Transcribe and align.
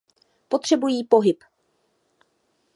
Potřebují 0.47 1.03
pohyb. 1.03 1.43